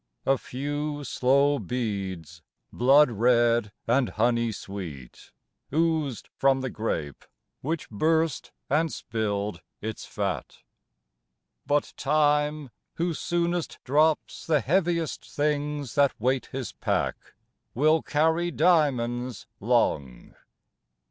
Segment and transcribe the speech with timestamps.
[0.25, 2.41] A few slow beads,
[2.73, 5.29] blood red and honey sweet,
[5.71, 7.23] Oozed from the grape,
[7.61, 10.63] which burst and spilled its fat.
[11.67, 17.35] But Time, who soonest drops the heaviest things That weight his pack,
[17.75, 20.33] will carry diamonds long.